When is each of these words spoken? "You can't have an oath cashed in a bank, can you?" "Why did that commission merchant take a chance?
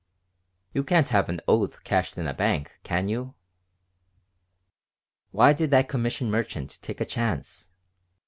"You 0.73 0.83
can't 0.83 1.09
have 1.09 1.29
an 1.29 1.41
oath 1.47 1.83
cashed 1.83 2.17
in 2.17 2.25
a 2.25 2.33
bank, 2.33 2.79
can 2.81 3.07
you?" 3.07 3.35
"Why 5.29 5.53
did 5.53 5.69
that 5.69 5.89
commission 5.89 6.31
merchant 6.31 6.79
take 6.81 7.01
a 7.01 7.05
chance? 7.05 7.69